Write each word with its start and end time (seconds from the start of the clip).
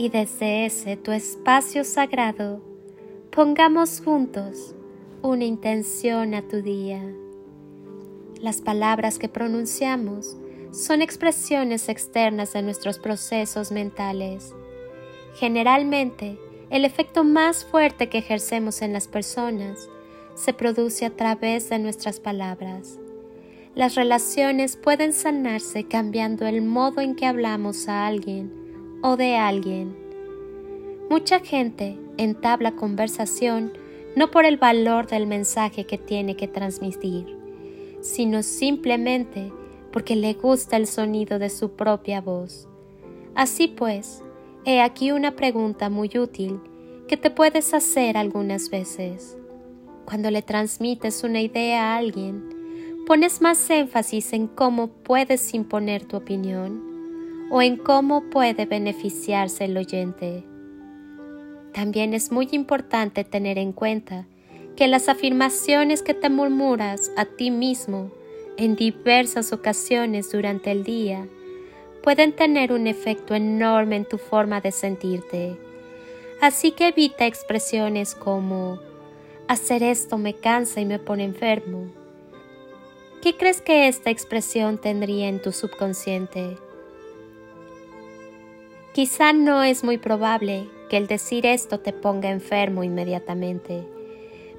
Y 0.00 0.08
desde 0.08 0.64
ese 0.64 0.96
tu 0.96 1.12
espacio 1.12 1.84
sagrado, 1.84 2.62
pongamos 3.30 4.00
juntos 4.02 4.74
una 5.20 5.44
intención 5.44 6.32
a 6.32 6.40
tu 6.40 6.62
día. 6.62 7.02
Las 8.40 8.62
palabras 8.62 9.18
que 9.18 9.28
pronunciamos 9.28 10.38
son 10.72 11.02
expresiones 11.02 11.90
externas 11.90 12.54
de 12.54 12.62
nuestros 12.62 12.98
procesos 12.98 13.72
mentales. 13.72 14.54
Generalmente, 15.34 16.38
el 16.70 16.86
efecto 16.86 17.22
más 17.22 17.66
fuerte 17.66 18.08
que 18.08 18.16
ejercemos 18.16 18.80
en 18.80 18.94
las 18.94 19.06
personas 19.06 19.90
se 20.34 20.54
produce 20.54 21.04
a 21.04 21.10
través 21.10 21.68
de 21.68 21.78
nuestras 21.78 22.20
palabras. 22.20 22.98
Las 23.74 23.96
relaciones 23.96 24.78
pueden 24.78 25.12
sanarse 25.12 25.84
cambiando 25.84 26.46
el 26.46 26.62
modo 26.62 27.02
en 27.02 27.14
que 27.16 27.26
hablamos 27.26 27.86
a 27.86 28.06
alguien 28.06 28.59
o 29.02 29.16
de 29.16 29.36
alguien. 29.36 29.96
Mucha 31.08 31.40
gente 31.40 31.98
entabla 32.18 32.76
conversación 32.76 33.72
no 34.16 34.30
por 34.30 34.44
el 34.44 34.56
valor 34.56 35.06
del 35.06 35.26
mensaje 35.26 35.84
que 35.84 35.98
tiene 35.98 36.36
que 36.36 36.48
transmitir, 36.48 37.36
sino 38.00 38.42
simplemente 38.42 39.52
porque 39.92 40.16
le 40.16 40.34
gusta 40.34 40.76
el 40.76 40.86
sonido 40.86 41.38
de 41.38 41.50
su 41.50 41.72
propia 41.72 42.20
voz. 42.20 42.68
Así 43.34 43.68
pues, 43.68 44.22
he 44.64 44.80
aquí 44.80 45.12
una 45.12 45.36
pregunta 45.36 45.88
muy 45.90 46.10
útil 46.16 46.60
que 47.08 47.16
te 47.16 47.30
puedes 47.30 47.74
hacer 47.74 48.16
algunas 48.16 48.70
veces. 48.70 49.36
Cuando 50.04 50.30
le 50.30 50.42
transmites 50.42 51.24
una 51.24 51.40
idea 51.40 51.94
a 51.94 51.96
alguien, 51.96 52.48
pones 53.06 53.40
más 53.40 53.68
énfasis 53.70 54.32
en 54.32 54.48
cómo 54.48 54.88
puedes 54.88 55.54
imponer 55.54 56.04
tu 56.04 56.16
opinión 56.16 56.89
o 57.50 57.60
en 57.60 57.76
cómo 57.76 58.30
puede 58.30 58.64
beneficiarse 58.64 59.64
el 59.64 59.76
oyente. 59.76 60.44
También 61.72 62.14
es 62.14 62.32
muy 62.32 62.48
importante 62.52 63.24
tener 63.24 63.58
en 63.58 63.72
cuenta 63.72 64.26
que 64.76 64.88
las 64.88 65.08
afirmaciones 65.08 66.02
que 66.02 66.14
te 66.14 66.30
murmuras 66.30 67.10
a 67.16 67.24
ti 67.24 67.50
mismo 67.50 68.10
en 68.56 68.76
diversas 68.76 69.52
ocasiones 69.52 70.30
durante 70.30 70.70
el 70.70 70.84
día 70.84 71.26
pueden 72.02 72.32
tener 72.32 72.72
un 72.72 72.86
efecto 72.86 73.34
enorme 73.34 73.96
en 73.96 74.04
tu 74.04 74.16
forma 74.16 74.60
de 74.60 74.72
sentirte. 74.72 75.56
Así 76.40 76.72
que 76.72 76.88
evita 76.88 77.26
expresiones 77.26 78.14
como 78.14 78.78
hacer 79.48 79.82
esto 79.82 80.16
me 80.16 80.34
cansa 80.34 80.80
y 80.80 80.86
me 80.86 80.98
pone 80.98 81.24
enfermo. 81.24 81.88
¿Qué 83.22 83.36
crees 83.36 83.60
que 83.60 83.88
esta 83.88 84.08
expresión 84.08 84.78
tendría 84.78 85.28
en 85.28 85.42
tu 85.42 85.52
subconsciente? 85.52 86.56
Quizá 89.00 89.32
no 89.32 89.62
es 89.62 89.82
muy 89.82 89.96
probable 89.96 90.68
que 90.90 90.98
el 90.98 91.06
decir 91.06 91.46
esto 91.46 91.80
te 91.80 91.94
ponga 91.94 92.28
enfermo 92.28 92.84
inmediatamente 92.84 93.82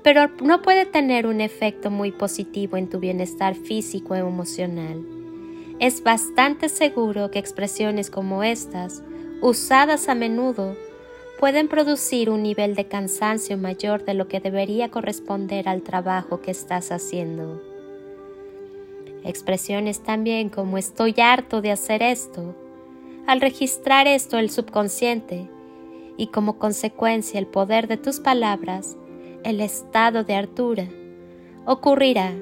pero 0.01 0.29
no 0.41 0.63
puede 0.63 0.87
tener 0.87 1.27
un 1.27 1.41
efecto 1.41 1.91
muy 1.91 2.11
positivo 2.11 2.75
en 2.75 2.89
tu 2.89 2.99
bienestar 2.99 3.53
físico 3.53 4.15
e 4.15 4.17
emocional. 4.17 5.05
Es 5.77 6.01
bastante 6.01 6.69
seguro 6.69 7.29
que 7.29 7.37
expresiones 7.37 8.09
como 8.09 8.41
estas, 8.41 9.03
usadas 9.41 10.09
a 10.09 10.15
menudo, 10.15 10.75
pueden 11.39 11.67
producir 11.67 12.31
un 12.31 12.41
nivel 12.41 12.73
de 12.73 12.85
cansancio 12.85 13.59
mayor 13.59 14.05
de 14.05 14.15
lo 14.15 14.27
que 14.27 14.39
debería 14.39 14.89
corresponder 14.89 15.69
al 15.69 15.83
trabajo 15.83 16.41
que 16.41 16.49
estás 16.49 16.91
haciendo. 16.91 17.61
Expresiones 19.23 20.01
también 20.01 20.49
como 20.49 20.79
estoy 20.79 21.13
harto 21.19 21.61
de 21.61 21.69
hacer 21.69 22.01
esto. 22.01 22.55
Al 23.31 23.39
registrar 23.39 24.09
esto 24.09 24.37
el 24.39 24.49
subconsciente 24.49 25.49
y 26.17 26.27
como 26.27 26.59
consecuencia 26.59 27.39
el 27.39 27.47
poder 27.47 27.87
de 27.87 27.95
tus 27.95 28.19
palabras, 28.19 28.97
el 29.45 29.61
estado 29.61 30.25
de 30.25 30.35
Artura. 30.35 30.89
Ocurrirá, 31.65 32.33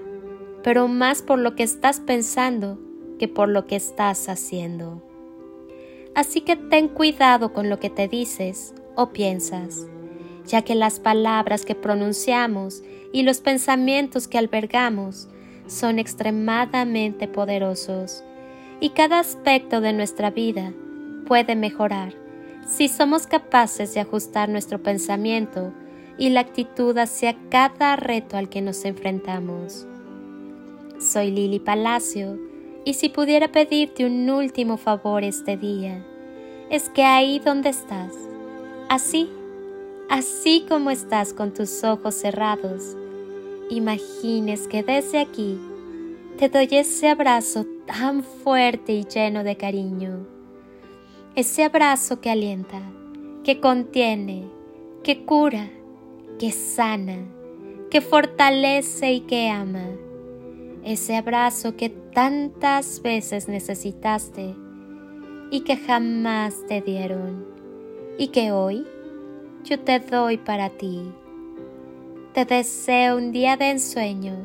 pero 0.64 0.88
más 0.88 1.22
por 1.22 1.38
lo 1.38 1.54
que 1.54 1.62
estás 1.62 2.00
pensando 2.00 2.80
que 3.20 3.28
por 3.28 3.50
lo 3.50 3.68
que 3.68 3.76
estás 3.76 4.30
haciendo. 4.30 5.04
Así 6.16 6.42
que 6.42 6.56
ten 6.56 6.88
cuidado 6.88 7.54
con 7.54 7.70
lo 7.70 7.80
que 7.80 7.92
te 7.92 8.08
dices 8.08 8.74
o 8.96 9.12
piensas, 9.12 9.86
ya 10.48 10.64
que 10.64 10.74
las 10.74 11.00
palabras 11.00 11.66
que 11.66 11.76
pronunciamos 11.76 12.82
y 13.14 13.22
los 13.22 13.42
pensamientos 13.42 14.28
que 14.28 14.40
albergamos 14.40 15.28
son 15.68 16.00
extremadamente 16.00 17.28
poderosos 17.28 18.24
y 18.80 18.90
cada 18.92 19.20
aspecto 19.20 19.82
de 19.82 19.94
nuestra 19.94 20.32
vida 20.32 20.74
puede 21.28 21.56
mejorar 21.56 22.14
si 22.68 22.88
somos 22.88 23.28
capaces 23.28 23.94
de 23.94 24.00
ajustar 24.00 24.48
nuestro 24.50 24.82
pensamiento 24.82 25.74
y 26.18 26.30
la 26.30 26.42
actitud 26.42 26.98
hacia 26.98 27.36
cada 27.50 27.96
reto 27.96 28.38
al 28.38 28.50
que 28.50 28.62
nos 28.62 28.86
enfrentamos. 28.86 29.88
Soy 31.00 31.32
Lili 31.32 31.60
Palacio 31.60 32.38
y 32.86 32.94
si 32.94 33.10
pudiera 33.10 33.52
pedirte 33.52 34.06
un 34.06 34.30
último 34.30 34.78
favor 34.78 35.24
este 35.24 35.58
día, 35.58 36.06
es 36.70 36.90
que 36.90 37.04
ahí 37.04 37.40
donde 37.40 37.70
estás, 37.70 38.14
así, 38.90 39.30
así 40.10 40.66
como 40.68 40.92
estás 40.92 41.34
con 41.34 41.54
tus 41.54 41.84
ojos 41.84 42.16
cerrados, 42.16 42.96
imagines 43.70 44.68
que 44.68 44.84
desde 44.84 45.20
aquí 45.20 45.58
te 46.40 46.48
doy 46.48 46.70
ese 46.72 47.10
abrazo 47.10 47.66
tan 47.86 48.24
fuerte 48.24 48.94
y 48.94 49.04
lleno 49.04 49.44
de 49.44 49.58
cariño, 49.58 50.26
ese 51.36 51.66
abrazo 51.66 52.22
que 52.22 52.30
alienta, 52.30 52.80
que 53.44 53.60
contiene, 53.60 54.48
que 55.04 55.26
cura, 55.26 55.70
que 56.40 56.54
sana, 56.54 57.18
que 57.92 58.00
fortalece 58.00 59.12
y 59.12 59.20
que 59.20 59.50
ama. 59.50 59.84
Ese 60.86 61.18
abrazo 61.18 61.76
que 61.76 61.90
tantas 61.90 63.02
veces 63.02 63.50
necesitaste 63.50 64.56
y 65.52 65.60
que 65.66 65.76
jamás 65.76 66.66
te 66.70 66.80
dieron 66.80 67.46
y 68.18 68.30
que 68.30 68.54
hoy 68.54 68.88
yo 69.66 69.78
te 69.78 70.00
doy 70.00 70.38
para 70.38 70.70
ti. 70.70 71.02
Te 72.34 72.46
deseo 72.46 73.18
un 73.18 73.34
día 73.34 73.58
de 73.58 73.72
ensueño 73.72 74.38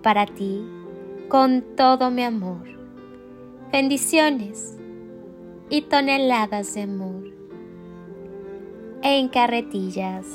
para 0.00 0.26
ti 0.26 0.62
con 1.30 1.62
todo 1.76 2.10
mi 2.10 2.24
amor. 2.24 2.66
Bendiciones 3.70 4.76
y 5.70 5.82
toneladas 5.82 6.74
de 6.74 6.82
amor 6.82 7.22
en 9.04 9.28
carretillas. 9.28 10.26